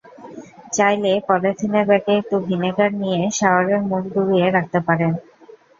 [0.73, 5.11] চাইলে পলিথিনের ব্যাগে একটু ভিনেগার নিয়ে শাওয়ারের মুখ ডুবিয়ে রাখতে পারেন।